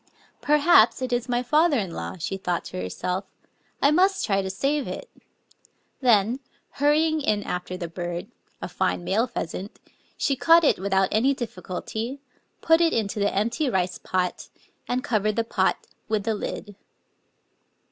[0.41, 3.23] "Perhaps it is mjrjfather in law/' she thought to herself;—
[3.83, 5.11] "I must try to save it!"
[5.99, 6.39] Then,
[6.79, 8.31] hurrying in after the bird,—
[8.63, 9.79] a fine male pheasant,—
[10.17, 12.19] she caught it without any difficulty,
[12.61, 14.49] put it into the empty rice pot,
[14.87, 16.75] and covered the pot with the lid.